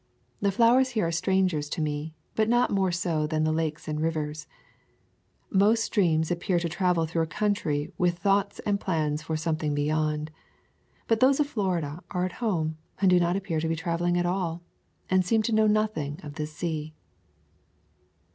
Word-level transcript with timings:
The 0.39 0.51
flowers 0.51 0.89
here 0.89 1.05
are 1.05 1.11
strangers 1.11 1.69
to 1.69 1.79
me, 1.79 2.15
but 2.33 2.49
not 2.49 2.71
more 2.71 2.91
so 2.91 3.27
than 3.27 3.43
the 3.43 3.51
rivers 3.53 3.87
and 3.87 4.01
lakes. 4.01 4.47
Most 5.51 5.83
streams 5.83 6.31
ap 6.31 6.39
pear 6.39 6.57
to 6.57 6.67
travel 6.67 7.05
through 7.05 7.21
a 7.21 7.27
country 7.27 7.91
with 7.99 8.17
thoughts 8.17 8.57
and 8.65 8.79
plans 8.79 9.21
for 9.21 9.37
something 9.37 9.75
beyond. 9.75 10.31
But 11.07 11.19
those 11.19 11.39
of 11.39 11.45
Florida 11.45 12.03
are 12.09 12.25
at 12.25 12.31
home, 12.41 12.79
do 12.99 13.19
not 13.19 13.35
appear 13.35 13.59
to 13.59 13.67
be 13.67 13.75
travel 13.75 14.07
ing 14.07 14.17
at 14.17 14.25
all, 14.25 14.63
and 15.07 15.23
seem 15.23 15.43
to 15.43 15.51
know 15.53 15.67
nothing 15.67 16.19
of 16.23 16.33
the 16.33 16.47
sea. 16.47 16.95